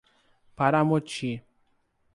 [0.57, 1.31] Paramoti